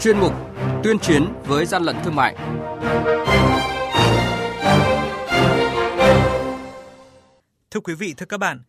chuyên 0.00 0.18
mục 0.18 0.32
Tuyên 0.84 0.98
chiến 0.98 1.24
với 1.44 1.66
gian 1.66 1.82
lận 1.82 1.96
thương 2.04 2.14
mại. 2.14 2.36
Thưa 7.70 7.80
quý 7.80 7.94
vị, 7.94 8.14
thưa 8.16 8.26
các 8.26 8.38
bạn, 8.38 8.60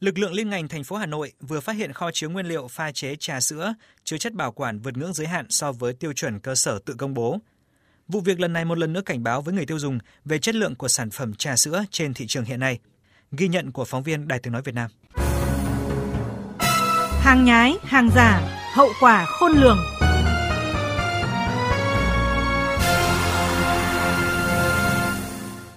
lực 0.00 0.18
lượng 0.18 0.32
liên 0.32 0.50
ngành 0.50 0.68
thành 0.68 0.84
phố 0.84 0.96
Hà 0.96 1.06
Nội 1.06 1.32
vừa 1.40 1.60
phát 1.60 1.76
hiện 1.76 1.92
kho 1.92 2.10
chứa 2.10 2.28
nguyên 2.28 2.46
liệu 2.46 2.68
pha 2.68 2.92
chế 2.92 3.16
trà 3.16 3.40
sữa 3.40 3.74
chứa 4.04 4.18
chất 4.18 4.32
bảo 4.32 4.52
quản 4.52 4.78
vượt 4.78 4.96
ngưỡng 4.96 5.12
giới 5.12 5.26
hạn 5.26 5.46
so 5.48 5.72
với 5.72 5.92
tiêu 5.92 6.12
chuẩn 6.12 6.40
cơ 6.40 6.54
sở 6.54 6.78
tự 6.86 6.94
công 6.98 7.14
bố. 7.14 7.38
Vụ 8.08 8.20
việc 8.20 8.40
lần 8.40 8.52
này 8.52 8.64
một 8.64 8.78
lần 8.78 8.92
nữa 8.92 9.02
cảnh 9.06 9.22
báo 9.22 9.42
với 9.42 9.54
người 9.54 9.66
tiêu 9.66 9.78
dùng 9.78 9.98
về 10.24 10.38
chất 10.38 10.54
lượng 10.54 10.74
của 10.74 10.88
sản 10.88 11.10
phẩm 11.10 11.34
trà 11.34 11.56
sữa 11.56 11.84
trên 11.90 12.14
thị 12.14 12.26
trường 12.26 12.44
hiện 12.44 12.60
nay. 12.60 12.78
Ghi 13.32 13.48
nhận 13.48 13.72
của 13.72 13.84
phóng 13.84 14.02
viên 14.02 14.28
Đài 14.28 14.38
Tiếng 14.38 14.52
Nói 14.52 14.62
Việt 14.62 14.74
Nam. 14.74 14.90
Hàng 17.20 17.44
nhái, 17.44 17.76
hàng 17.82 18.10
giả, 18.14 18.40
hậu 18.74 18.88
quả 19.00 19.24
khôn 19.26 19.52
lường. 19.52 19.78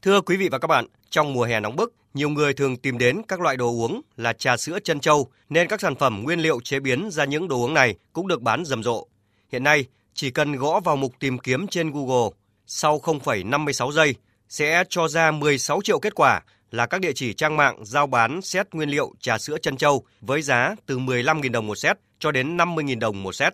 Thưa 0.08 0.22
quý 0.22 0.38
vị 0.38 0.50
và 0.50 0.60
các 0.60 0.68
bạn, 0.68 0.86
trong 1.10 1.34
mùa 1.34 1.44
hè 1.44 1.60
nóng 1.60 1.76
bức, 1.76 1.94
nhiều 2.14 2.30
người 2.30 2.54
thường 2.54 2.78
tìm 2.78 2.98
đến 2.98 3.22
các 3.28 3.42
loại 3.42 3.58
đồ 3.58 3.68
uống 3.68 4.02
là 4.18 4.34
trà 4.34 4.58
sữa 4.58 4.80
chân 4.84 5.00
châu, 5.00 5.28
nên 5.50 5.68
các 5.68 5.82
sản 5.82 5.96
phẩm 5.96 6.24
nguyên 6.24 6.40
liệu 6.40 6.60
chế 6.60 6.80
biến 6.80 7.10
ra 7.12 7.26
những 7.26 7.48
đồ 7.48 7.56
uống 7.56 7.74
này 7.74 7.96
cũng 8.14 8.28
được 8.28 8.42
bán 8.42 8.66
rầm 8.66 8.84
rộ. 8.84 9.08
Hiện 9.52 9.64
nay, 9.64 9.86
chỉ 10.14 10.32
cần 10.32 10.56
gõ 10.56 10.80
vào 10.80 10.96
mục 10.96 11.14
tìm 11.20 11.38
kiếm 11.38 11.68
trên 11.68 11.92
Google, 11.92 12.30
sau 12.68 13.00
0,56 13.00 13.92
giây 13.92 14.16
sẽ 14.50 14.84
cho 14.90 15.08
ra 15.08 15.32
16 15.32 15.82
triệu 15.84 16.00
kết 16.00 16.16
quả 16.16 16.42
là 16.72 16.86
các 16.86 17.02
địa 17.02 17.14
chỉ 17.16 17.34
trang 17.34 17.58
mạng 17.58 17.86
giao 17.86 18.08
bán 18.08 18.42
set 18.42 18.74
nguyên 18.74 18.90
liệu 18.90 19.14
trà 19.20 19.38
sữa 19.38 19.58
chân 19.62 19.78
châu 19.78 20.04
với 20.22 20.42
giá 20.42 20.76
từ 20.86 21.00
15.000 21.00 21.52
đồng 21.52 21.68
một 21.68 21.78
set 21.78 21.98
cho 22.20 22.32
đến 22.32 22.58
50.000 22.58 23.00
đồng 23.00 23.24
một 23.24 23.36
set. 23.36 23.54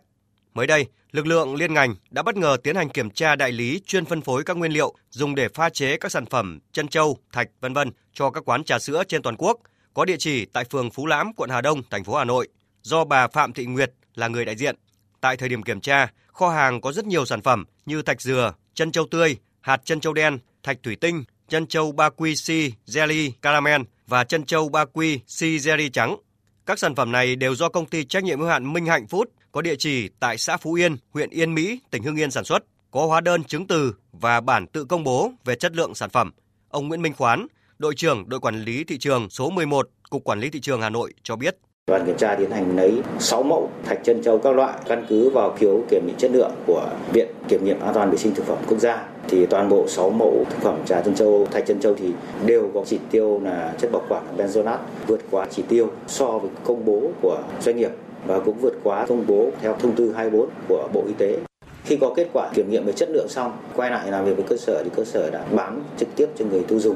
Mới 0.54 0.68
đây, 0.68 0.86
lực 1.12 1.28
lượng 1.28 1.56
liên 1.56 1.74
ngành 1.74 1.96
đã 2.10 2.24
bất 2.24 2.36
ngờ 2.36 2.58
tiến 2.64 2.76
hành 2.76 2.90
kiểm 2.90 3.10
tra 3.10 3.36
đại 3.36 3.52
lý 3.52 3.82
chuyên 3.86 4.06
phân 4.06 4.22
phối 4.22 4.44
các 4.44 4.58
nguyên 4.58 4.72
liệu 4.72 4.94
dùng 5.10 5.36
để 5.36 5.50
pha 5.50 5.70
chế 5.70 5.98
các 5.98 6.12
sản 6.12 6.26
phẩm 6.26 6.60
chân 6.72 6.88
châu, 6.88 7.18
thạch 7.32 7.50
vân 7.62 7.74
vân 7.74 7.92
cho 8.14 8.30
các 8.30 8.46
quán 8.46 8.64
trà 8.64 8.80
sữa 8.80 9.04
trên 9.08 9.22
toàn 9.22 9.36
quốc, 9.38 9.60
có 9.94 10.06
địa 10.06 10.16
chỉ 10.20 10.46
tại 10.46 10.64
phường 10.64 10.92
Phú 10.92 11.06
Lãm, 11.06 11.34
quận 11.34 11.50
Hà 11.50 11.62
Đông, 11.62 11.82
thành 11.90 12.04
phố 12.04 12.16
Hà 12.16 12.24
Nội, 12.24 12.48
do 12.82 13.04
bà 13.04 13.28
Phạm 13.28 13.54
Thị 13.54 13.66
Nguyệt 13.66 13.94
là 14.16 14.28
người 14.28 14.46
đại 14.46 14.56
diện. 14.56 14.76
Tại 15.22 15.38
thời 15.38 15.50
điểm 15.50 15.64
kiểm 15.64 15.82
tra, 15.82 16.08
kho 16.28 16.50
hàng 16.50 16.82
có 16.82 16.92
rất 16.92 17.06
nhiều 17.06 17.26
sản 17.26 17.42
phẩm 17.42 17.66
như 17.86 18.02
thạch 18.02 18.22
dừa, 18.22 18.54
chân 18.74 18.92
châu 18.92 19.08
tươi, 19.12 19.38
hạt 19.62 19.82
chân 19.86 20.00
châu 20.00 20.14
đen, 20.14 20.40
thạch 20.64 20.78
thủy 20.84 20.96
tinh, 20.96 21.24
chân 21.50 21.68
châu 21.68 21.92
ba 21.92 22.10
quy 22.10 22.36
si 22.36 22.74
jelly 22.88 23.32
caramel 23.42 23.82
và 24.08 24.24
chân 24.24 24.46
châu 24.46 24.70
ba 24.70 24.86
quy 24.86 25.20
si 25.28 25.58
jelly 25.58 25.90
trắng. 25.90 26.18
Các 26.66 26.80
sản 26.80 26.96
phẩm 26.96 27.12
này 27.12 27.36
đều 27.36 27.56
do 27.56 27.70
công 27.70 27.86
ty 27.86 28.06
trách 28.06 28.24
nhiệm 28.24 28.40
hữu 28.40 28.48
hạn 28.50 28.74
Minh 28.74 28.86
Hạnh 28.86 29.06
Food 29.10 29.26
có 29.54 29.62
địa 29.62 29.76
chỉ 29.76 30.10
tại 30.20 30.38
xã 30.38 30.58
Phú 30.58 30.74
Yên, 30.74 30.96
huyện 31.12 31.30
Yên 31.30 31.54
Mỹ, 31.54 31.80
tỉnh 31.92 32.04
Hưng 32.04 32.16
Yên 32.16 32.32
sản 32.32 32.44
xuất, 32.44 32.64
có 32.92 33.06
hóa 33.06 33.22
đơn 33.22 33.44
chứng 33.44 33.68
từ 33.68 33.96
và 34.12 34.42
bản 34.42 34.68
tự 34.68 34.86
công 34.86 35.04
bố 35.04 35.32
về 35.46 35.56
chất 35.56 35.76
lượng 35.76 35.96
sản 35.96 36.10
phẩm. 36.10 36.32
Ông 36.70 36.88
Nguyễn 36.88 37.02
Minh 37.02 37.14
Khoán, 37.18 37.48
đội 37.78 37.96
trưởng 37.96 38.30
đội 38.30 38.40
quản 38.40 38.62
lý 38.62 38.84
thị 38.84 38.98
trường 38.98 39.30
số 39.30 39.50
11, 39.50 39.90
Cục 40.10 40.24
Quản 40.24 40.40
lý 40.40 40.50
thị 40.50 40.62
trường 40.62 40.82
Hà 40.82 40.90
Nội 40.90 41.14
cho 41.24 41.36
biết. 41.36 41.58
Đoàn 41.88 42.06
kiểm 42.06 42.18
tra 42.18 42.36
tiến 42.36 42.52
hành 42.52 42.76
lấy 42.76 43.02
6 43.20 43.44
mẫu 43.44 43.70
thạch 43.86 44.00
chân 44.04 44.24
châu 44.24 44.38
các 44.38 44.56
loại 44.56 44.74
căn 44.88 45.06
cứ 45.10 45.30
vào 45.30 45.56
phiếu 45.58 45.84
kiểm 45.90 46.08
định 46.08 46.16
chất 46.18 46.32
lượng 46.32 46.52
của 46.68 46.90
Viện 47.14 47.28
Kiểm 47.48 47.66
nghiệm 47.66 47.80
An 47.80 47.94
toàn 47.94 48.12
vệ 48.12 48.18
sinh 48.18 48.36
thực 48.36 48.46
phẩm 48.46 48.58
quốc 48.68 48.78
gia 48.78 49.08
thì 49.28 49.46
toàn 49.46 49.70
bộ 49.70 49.88
6 49.88 50.10
mẫu 50.10 50.46
thực 50.50 50.62
phẩm 50.62 50.80
trà 50.86 51.02
chân 51.02 51.16
châu, 51.16 51.48
thạch 51.52 51.66
chân 51.68 51.80
châu 51.80 51.96
thì 51.96 52.12
đều 52.46 52.72
có 52.74 52.84
chỉ 52.86 53.00
tiêu 53.12 53.40
là 53.44 53.74
chất 53.80 53.92
bảo 53.92 54.06
quản 54.10 54.38
benzoate 54.38 54.78
vượt 55.08 55.22
quá 55.32 55.48
chỉ 55.52 55.64
tiêu 55.70 55.92
so 56.08 56.26
với 56.26 56.52
công 56.64 56.86
bố 56.86 57.12
của 57.22 57.44
doanh 57.62 57.78
nghiệp 57.78 57.92
và 58.26 58.40
cũng 58.40 58.58
vượt 58.62 58.74
quá 58.84 59.06
công 59.10 59.28
bố 59.28 59.52
theo 59.62 59.78
thông 59.80 59.96
tư 59.96 60.14
24 60.16 60.50
của 60.68 60.90
Bộ 60.94 61.04
Y 61.08 61.14
tế. 61.14 61.40
Khi 61.86 61.98
có 62.02 62.14
kết 62.16 62.30
quả 62.34 62.52
kiểm 62.56 62.70
nghiệm 62.70 62.86
về 62.86 62.94
chất 62.94 63.10
lượng 63.10 63.28
xong, 63.30 63.58
quay 63.76 63.92
lại 63.92 64.12
làm 64.12 64.26
việc 64.26 64.34
với 64.36 64.46
cơ 64.48 64.58
sở 64.58 64.84
thì 64.84 64.90
cơ 64.96 65.06
sở 65.06 65.30
đã 65.30 65.46
bán 65.52 65.84
trực 65.98 66.10
tiếp 66.16 66.28
cho 66.36 66.46
người 66.46 66.64
tiêu 66.64 66.80
dùng. 66.80 66.96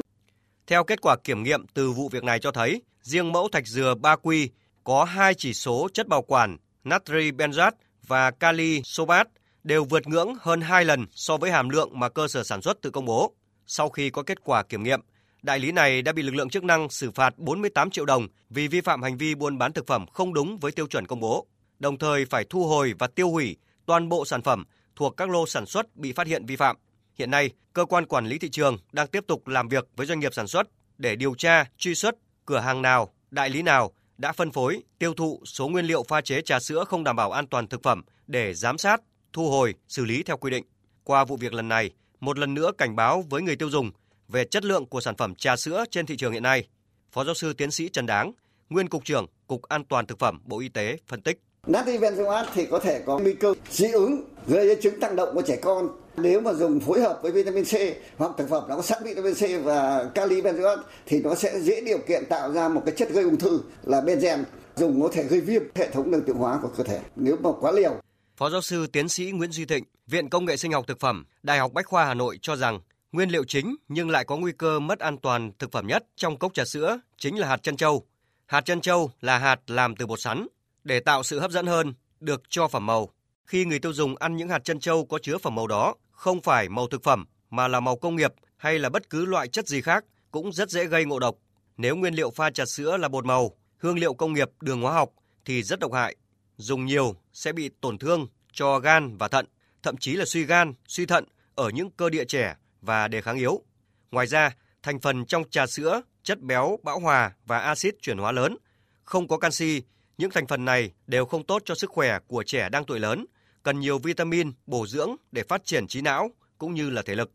Theo 0.66 0.84
kết 0.84 1.00
quả 1.00 1.16
kiểm 1.24 1.42
nghiệm 1.42 1.66
từ 1.74 1.90
vụ 1.90 2.08
việc 2.08 2.24
này 2.24 2.38
cho 2.38 2.52
thấy, 2.52 2.82
riêng 3.02 3.32
mẫu 3.32 3.48
thạch 3.52 3.66
dừa 3.66 3.94
3 4.00 4.16
quy 4.16 4.50
có 4.84 5.04
hai 5.04 5.34
chỉ 5.34 5.54
số 5.54 5.88
chất 5.92 6.08
bảo 6.08 6.22
quản 6.22 6.56
natri 6.84 7.30
benzat 7.30 7.72
và 8.06 8.30
kali 8.30 8.80
sobat 8.84 9.28
đều 9.64 9.84
vượt 9.84 10.06
ngưỡng 10.06 10.34
hơn 10.40 10.60
2 10.60 10.84
lần 10.84 11.06
so 11.10 11.36
với 11.36 11.50
hàm 11.50 11.68
lượng 11.68 11.90
mà 11.92 12.08
cơ 12.08 12.28
sở 12.28 12.44
sản 12.44 12.62
xuất 12.62 12.82
tự 12.82 12.90
công 12.90 13.04
bố. 13.04 13.32
Sau 13.66 13.88
khi 13.88 14.10
có 14.10 14.22
kết 14.22 14.44
quả 14.44 14.62
kiểm 14.62 14.82
nghiệm, 14.82 15.00
đại 15.42 15.58
lý 15.58 15.72
này 15.72 16.02
đã 16.02 16.12
bị 16.12 16.22
lực 16.22 16.34
lượng 16.34 16.50
chức 16.50 16.64
năng 16.64 16.90
xử 16.90 17.10
phạt 17.10 17.38
48 17.38 17.90
triệu 17.90 18.04
đồng 18.04 18.28
vì 18.50 18.68
vi 18.68 18.80
phạm 18.80 19.02
hành 19.02 19.16
vi 19.16 19.34
buôn 19.34 19.58
bán 19.58 19.72
thực 19.72 19.86
phẩm 19.86 20.06
không 20.06 20.34
đúng 20.34 20.58
với 20.58 20.72
tiêu 20.72 20.86
chuẩn 20.86 21.06
công 21.06 21.20
bố, 21.20 21.46
đồng 21.78 21.98
thời 21.98 22.24
phải 22.24 22.44
thu 22.50 22.66
hồi 22.66 22.94
và 22.98 23.06
tiêu 23.06 23.30
hủy 23.30 23.56
toàn 23.86 24.08
bộ 24.08 24.24
sản 24.24 24.42
phẩm 24.42 24.64
thuộc 24.96 25.16
các 25.16 25.30
lô 25.30 25.46
sản 25.46 25.66
xuất 25.66 25.96
bị 25.96 26.12
phát 26.12 26.26
hiện 26.26 26.46
vi 26.46 26.56
phạm. 26.56 26.76
Hiện 27.18 27.30
nay, 27.30 27.50
cơ 27.72 27.84
quan 27.84 28.06
quản 28.06 28.26
lý 28.26 28.38
thị 28.38 28.48
trường 28.48 28.78
đang 28.92 29.06
tiếp 29.06 29.24
tục 29.26 29.48
làm 29.48 29.68
việc 29.68 29.88
với 29.96 30.06
doanh 30.06 30.20
nghiệp 30.20 30.34
sản 30.34 30.46
xuất 30.46 30.68
để 30.98 31.16
điều 31.16 31.34
tra, 31.34 31.64
truy 31.78 31.94
xuất 31.94 32.14
cửa 32.46 32.58
hàng 32.58 32.82
nào, 32.82 33.12
đại 33.30 33.50
lý 33.50 33.62
nào 33.62 33.92
đã 34.18 34.32
phân 34.32 34.50
phối, 34.50 34.82
tiêu 34.98 35.14
thụ 35.14 35.42
số 35.44 35.68
nguyên 35.68 35.84
liệu 35.84 36.02
pha 36.02 36.20
chế 36.20 36.40
trà 36.40 36.60
sữa 36.60 36.84
không 36.84 37.04
đảm 37.04 37.16
bảo 37.16 37.32
an 37.32 37.46
toàn 37.46 37.66
thực 37.66 37.82
phẩm 37.82 38.02
để 38.26 38.54
giám 38.54 38.78
sát, 38.78 39.00
thu 39.32 39.50
hồi, 39.50 39.74
xử 39.88 40.04
lý 40.04 40.22
theo 40.22 40.36
quy 40.36 40.50
định. 40.50 40.64
Qua 41.04 41.24
vụ 41.24 41.36
việc 41.36 41.52
lần 41.52 41.68
này, 41.68 41.90
một 42.20 42.38
lần 42.38 42.54
nữa 42.54 42.70
cảnh 42.78 42.96
báo 42.96 43.24
với 43.30 43.42
người 43.42 43.56
tiêu 43.56 43.70
dùng 43.70 43.90
về 44.28 44.44
chất 44.44 44.64
lượng 44.64 44.86
của 44.86 45.00
sản 45.00 45.16
phẩm 45.16 45.34
trà 45.34 45.56
sữa 45.56 45.84
trên 45.90 46.06
thị 46.06 46.16
trường 46.16 46.32
hiện 46.32 46.42
nay. 46.42 46.68
Phó 47.12 47.24
giáo 47.24 47.34
sư 47.34 47.52
tiến 47.52 47.70
sĩ 47.70 47.88
Trần 47.88 48.06
Đáng, 48.06 48.32
nguyên 48.70 48.88
cục 48.88 49.04
trưởng 49.04 49.26
Cục 49.46 49.62
An 49.62 49.84
toàn 49.84 50.06
thực 50.06 50.18
phẩm 50.18 50.40
Bộ 50.44 50.60
Y 50.60 50.68
tế 50.68 50.98
phân 51.06 51.22
tích. 51.22 51.40
Natri 51.66 51.98
benzoate 51.98 52.44
thì 52.54 52.66
có 52.66 52.78
thể 52.78 53.02
có 53.06 53.18
nguy 53.18 53.34
cơ 53.34 53.54
dị 53.70 53.92
ứng 53.92 54.24
gây 54.46 54.68
ra 54.68 54.74
chứng 54.82 55.00
tăng 55.00 55.16
động 55.16 55.34
của 55.34 55.42
trẻ 55.42 55.56
con 55.62 55.88
nếu 56.16 56.40
mà 56.40 56.52
dùng 56.52 56.80
phối 56.80 57.00
hợp 57.00 57.18
với 57.22 57.32
vitamin 57.32 57.64
C 57.64 57.74
hoặc 58.16 58.30
thực 58.38 58.48
phẩm 58.48 58.62
nó 58.68 58.76
có 58.76 58.82
sẵn 58.82 59.04
vitamin 59.04 59.34
C 59.34 59.64
và 59.64 60.10
kali 60.14 60.40
benzoate 60.40 60.82
thì 61.06 61.20
nó 61.22 61.34
sẽ 61.34 61.60
dễ 61.60 61.80
điều 61.80 61.98
kiện 61.98 62.26
tạo 62.26 62.52
ra 62.52 62.68
một 62.68 62.82
cái 62.86 62.94
chất 62.94 63.10
gây 63.10 63.24
ung 63.24 63.38
thư 63.38 63.60
là 63.82 64.00
benzen 64.00 64.44
dùng 64.76 65.02
có 65.02 65.08
thể 65.12 65.22
gây 65.22 65.40
viêm 65.40 65.62
hệ 65.74 65.90
thống 65.90 66.10
đường 66.10 66.22
tiêu 66.26 66.34
hóa 66.34 66.58
của 66.62 66.68
cơ 66.76 66.84
thể 66.84 67.00
nếu 67.16 67.36
mà 67.42 67.50
quá 67.60 67.72
liều. 67.72 68.00
Phó 68.36 68.50
giáo 68.50 68.60
sư 68.60 68.86
tiến 68.86 69.08
sĩ 69.08 69.30
Nguyễn 69.30 69.52
Duy 69.52 69.64
Thịnh, 69.64 69.84
Viện 70.06 70.28
Công 70.28 70.44
nghệ 70.44 70.56
Sinh 70.56 70.72
học 70.72 70.84
Thực 70.86 71.00
phẩm, 71.00 71.26
Đại 71.42 71.58
học 71.58 71.72
Bách 71.72 71.86
khoa 71.86 72.04
Hà 72.04 72.14
Nội 72.14 72.38
cho 72.42 72.56
rằng 72.56 72.80
nguyên 73.12 73.30
liệu 73.30 73.44
chính 73.44 73.76
nhưng 73.88 74.10
lại 74.10 74.24
có 74.24 74.36
nguy 74.36 74.52
cơ 74.52 74.80
mất 74.80 74.98
an 74.98 75.18
toàn 75.18 75.52
thực 75.58 75.72
phẩm 75.72 75.86
nhất 75.86 76.04
trong 76.16 76.38
cốc 76.38 76.54
trà 76.54 76.64
sữa 76.64 77.00
chính 77.16 77.38
là 77.38 77.48
hạt 77.48 77.62
chân 77.62 77.76
châu. 77.76 78.06
Hạt 78.46 78.60
chân 78.60 78.80
châu 78.80 79.10
là 79.20 79.38
hạt 79.38 79.60
làm 79.66 79.96
từ 79.96 80.06
bột 80.06 80.20
sắn. 80.20 80.46
Để 80.84 81.00
tạo 81.00 81.22
sự 81.22 81.38
hấp 81.38 81.50
dẫn 81.50 81.66
hơn, 81.66 81.94
được 82.20 82.42
cho 82.48 82.68
phẩm 82.68 82.86
màu. 82.86 83.08
Khi 83.46 83.64
người 83.64 83.78
tiêu 83.78 83.92
dùng 83.92 84.16
ăn 84.16 84.36
những 84.36 84.48
hạt 84.48 84.64
chân 84.64 84.80
châu 84.80 85.06
có 85.06 85.18
chứa 85.18 85.38
phẩm 85.38 85.54
màu 85.54 85.66
đó, 85.66 85.94
không 86.10 86.42
phải 86.42 86.68
màu 86.68 86.86
thực 86.86 87.02
phẩm 87.02 87.26
mà 87.50 87.68
là 87.68 87.80
màu 87.80 87.96
công 87.96 88.16
nghiệp 88.16 88.32
hay 88.56 88.78
là 88.78 88.88
bất 88.88 89.10
cứ 89.10 89.24
loại 89.24 89.48
chất 89.48 89.68
gì 89.68 89.80
khác 89.80 90.04
cũng 90.30 90.52
rất 90.52 90.70
dễ 90.70 90.84
gây 90.84 91.04
ngộ 91.04 91.18
độc. 91.18 91.36
Nếu 91.76 91.96
nguyên 91.96 92.14
liệu 92.14 92.30
pha 92.30 92.50
trà 92.50 92.64
sữa 92.66 92.96
là 92.96 93.08
bột 93.08 93.24
màu, 93.24 93.50
hương 93.78 93.98
liệu 93.98 94.14
công 94.14 94.32
nghiệp, 94.32 94.50
đường 94.60 94.82
hóa 94.82 94.92
học 94.92 95.10
thì 95.44 95.62
rất 95.62 95.80
độc 95.80 95.92
hại. 95.92 96.16
Dùng 96.56 96.86
nhiều 96.86 97.16
sẽ 97.32 97.52
bị 97.52 97.70
tổn 97.80 97.98
thương 97.98 98.26
cho 98.52 98.78
gan 98.78 99.16
và 99.16 99.28
thận, 99.28 99.46
thậm 99.82 99.96
chí 99.96 100.12
là 100.12 100.24
suy 100.24 100.44
gan, 100.44 100.72
suy 100.88 101.06
thận 101.06 101.24
ở 101.54 101.70
những 101.70 101.90
cơ 101.90 102.10
địa 102.10 102.24
trẻ 102.24 102.56
và 102.82 103.08
đề 103.08 103.20
kháng 103.20 103.36
yếu. 103.36 103.62
Ngoài 104.10 104.26
ra, 104.26 104.56
thành 104.82 105.00
phần 105.00 105.26
trong 105.26 105.44
trà 105.50 105.66
sữa, 105.66 106.02
chất 106.22 106.40
béo 106.40 106.78
bão 106.82 107.00
hòa 107.00 107.32
và 107.46 107.58
axit 107.58 107.94
chuyển 108.02 108.18
hóa 108.18 108.32
lớn, 108.32 108.56
không 109.04 109.28
có 109.28 109.38
canxi, 109.38 109.82
những 110.18 110.30
thành 110.30 110.46
phần 110.46 110.64
này 110.64 110.92
đều 111.06 111.24
không 111.24 111.46
tốt 111.46 111.62
cho 111.64 111.74
sức 111.74 111.90
khỏe 111.90 112.18
của 112.26 112.42
trẻ 112.42 112.68
đang 112.68 112.84
tuổi 112.84 113.00
lớn, 113.00 113.26
cần 113.62 113.80
nhiều 113.80 113.98
vitamin, 113.98 114.52
bổ 114.66 114.86
dưỡng 114.86 115.16
để 115.32 115.42
phát 115.48 115.64
triển 115.64 115.86
trí 115.86 116.00
não 116.00 116.30
cũng 116.58 116.74
như 116.74 116.90
là 116.90 117.02
thể 117.02 117.14
lực. 117.14 117.32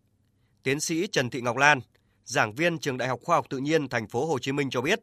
Tiến 0.64 0.80
sĩ 0.80 1.08
Trần 1.08 1.30
Thị 1.30 1.42
Ngọc 1.42 1.58
Lan, 1.58 1.80
giảng 2.24 2.56
viên 2.56 2.80
trường 2.80 2.98
Đại 2.98 3.08
học 3.08 3.20
Khoa 3.24 3.36
học 3.36 3.46
Tự 3.50 3.58
nhiên 3.58 3.90
Thành 3.90 4.08
phố 4.08 4.26
Hồ 4.26 4.40
Chí 4.40 4.52
Minh 4.52 4.70
cho 4.70 4.82
biết, 4.82 5.00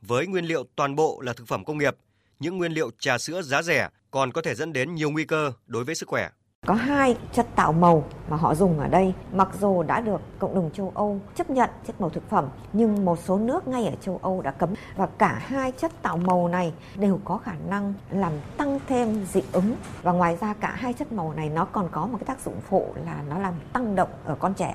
với 0.00 0.26
nguyên 0.26 0.44
liệu 0.44 0.64
toàn 0.76 0.94
bộ 0.94 1.20
là 1.20 1.32
thực 1.32 1.48
phẩm 1.48 1.64
công 1.64 1.78
nghiệp, 1.78 1.96
những 2.38 2.58
nguyên 2.58 2.72
liệu 2.72 2.90
trà 2.98 3.18
sữa 3.18 3.42
giá 3.42 3.62
rẻ 3.62 3.88
còn 4.10 4.32
có 4.32 4.42
thể 4.42 4.54
dẫn 4.54 4.72
đến 4.72 4.94
nhiều 4.94 5.10
nguy 5.10 5.24
cơ 5.24 5.52
đối 5.66 5.84
với 5.84 5.94
sức 5.94 6.08
khỏe. 6.08 6.30
Có 6.66 6.74
hai 6.74 7.16
chất 7.32 7.46
tạo 7.56 7.72
màu 7.72 8.04
mà 8.28 8.36
họ 8.36 8.54
dùng 8.54 8.80
ở 8.80 8.88
đây, 8.88 9.14
mặc 9.32 9.48
dù 9.60 9.82
đã 9.82 10.00
được 10.00 10.20
cộng 10.38 10.54
đồng 10.54 10.70
châu 10.70 10.92
Âu 10.94 11.20
chấp 11.34 11.50
nhận 11.50 11.70
chất 11.86 12.00
màu 12.00 12.10
thực 12.10 12.30
phẩm, 12.30 12.48
nhưng 12.72 13.04
một 13.04 13.18
số 13.24 13.38
nước 13.38 13.68
ngay 13.68 13.86
ở 13.86 13.94
châu 14.00 14.20
Âu 14.22 14.42
đã 14.42 14.50
cấm. 14.50 14.74
Và 14.96 15.06
cả 15.06 15.42
hai 15.46 15.72
chất 15.72 15.92
tạo 16.02 16.16
màu 16.16 16.48
này 16.48 16.72
đều 16.96 17.20
có 17.24 17.38
khả 17.38 17.54
năng 17.68 17.94
làm 18.10 18.32
tăng 18.56 18.80
thêm 18.86 19.24
dị 19.32 19.42
ứng. 19.52 19.76
Và 20.02 20.12
ngoài 20.12 20.36
ra 20.40 20.54
cả 20.54 20.74
hai 20.76 20.92
chất 20.92 21.12
màu 21.12 21.32
này 21.32 21.48
nó 21.48 21.64
còn 21.64 21.88
có 21.92 22.06
một 22.06 22.18
cái 22.18 22.26
tác 22.26 22.40
dụng 22.40 22.60
phụ 22.68 22.94
là 23.06 23.22
nó 23.28 23.38
làm 23.38 23.54
tăng 23.72 23.96
động 23.96 24.10
ở 24.24 24.36
con 24.40 24.54
trẻ. 24.54 24.74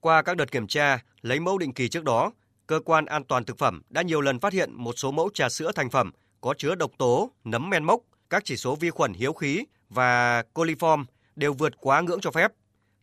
Qua 0.00 0.22
các 0.22 0.36
đợt 0.36 0.50
kiểm 0.50 0.66
tra, 0.66 0.98
lấy 1.22 1.40
mẫu 1.40 1.58
định 1.58 1.72
kỳ 1.72 1.88
trước 1.88 2.04
đó, 2.04 2.32
cơ 2.66 2.80
quan 2.84 3.06
an 3.06 3.24
toàn 3.24 3.44
thực 3.44 3.58
phẩm 3.58 3.82
đã 3.90 4.02
nhiều 4.02 4.20
lần 4.20 4.40
phát 4.40 4.52
hiện 4.52 4.74
một 4.74 4.92
số 4.96 5.10
mẫu 5.10 5.30
trà 5.34 5.48
sữa 5.48 5.72
thành 5.74 5.90
phẩm 5.90 6.10
có 6.40 6.54
chứa 6.58 6.74
độc 6.74 6.90
tố, 6.98 7.30
nấm 7.44 7.70
men 7.70 7.84
mốc, 7.84 8.00
các 8.30 8.44
chỉ 8.44 8.56
số 8.56 8.74
vi 8.74 8.90
khuẩn 8.90 9.12
hiếu 9.12 9.32
khí 9.32 9.64
và 9.90 10.42
coliform 10.54 11.04
đều 11.40 11.52
vượt 11.52 11.72
quá 11.80 12.00
ngưỡng 12.00 12.20
cho 12.20 12.30
phép. 12.30 12.52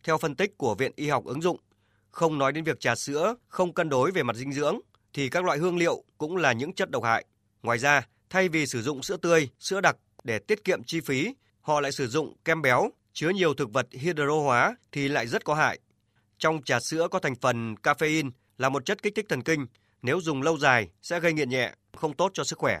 Theo 0.02 0.18
phân 0.18 0.34
tích 0.34 0.58
của 0.58 0.74
Viện 0.74 0.92
Y 0.96 1.08
học 1.08 1.24
ứng 1.24 1.42
dụng, 1.42 1.60
không 2.10 2.38
nói 2.38 2.52
đến 2.52 2.64
việc 2.64 2.80
trà 2.80 2.94
sữa 2.94 3.34
không 3.48 3.74
cân 3.74 3.88
đối 3.88 4.10
về 4.10 4.22
mặt 4.22 4.36
dinh 4.36 4.52
dưỡng 4.52 4.80
thì 5.12 5.28
các 5.28 5.44
loại 5.44 5.58
hương 5.58 5.76
liệu 5.76 6.04
cũng 6.18 6.36
là 6.36 6.52
những 6.52 6.72
chất 6.72 6.90
độc 6.90 7.04
hại. 7.04 7.24
Ngoài 7.62 7.78
ra, 7.78 8.06
thay 8.30 8.48
vì 8.48 8.66
sử 8.66 8.82
dụng 8.82 9.02
sữa 9.02 9.16
tươi, 9.16 9.48
sữa 9.58 9.80
đặc 9.80 9.96
để 10.24 10.38
tiết 10.38 10.64
kiệm 10.64 10.84
chi 10.84 11.00
phí, 11.00 11.34
họ 11.60 11.80
lại 11.80 11.92
sử 11.92 12.06
dụng 12.06 12.36
kem 12.44 12.62
béo 12.62 12.90
chứa 13.12 13.28
nhiều 13.28 13.54
thực 13.54 13.72
vật 13.72 13.86
hydro 13.92 14.40
hóa 14.42 14.76
thì 14.92 15.08
lại 15.08 15.26
rất 15.26 15.44
có 15.44 15.54
hại. 15.54 15.78
Trong 16.38 16.62
trà 16.62 16.80
sữa 16.80 17.08
có 17.10 17.18
thành 17.18 17.34
phần 17.34 17.74
caffeine 17.74 18.30
là 18.58 18.68
một 18.68 18.84
chất 18.84 19.02
kích 19.02 19.14
thích 19.14 19.26
thần 19.28 19.42
kinh, 19.42 19.66
nếu 20.02 20.20
dùng 20.20 20.42
lâu 20.42 20.58
dài 20.58 20.88
sẽ 21.02 21.20
gây 21.20 21.32
nghiện 21.32 21.50
nhẹ, 21.50 21.74
không 21.96 22.16
tốt 22.16 22.30
cho 22.34 22.44
sức 22.44 22.58
khỏe. 22.58 22.80